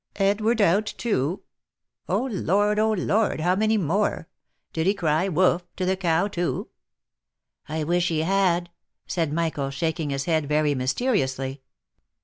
[0.31, 1.43] "Edward out too!
[2.09, 2.23] Oh!
[2.25, 2.93] Lord, oh!
[2.93, 4.27] Lord, how many more?
[4.73, 6.69] Did he cry 'Wough!' to the cow, too
[7.69, 8.71] ?""I wish he had!"
[9.05, 11.59] said Michael, shaking his head very myste riously.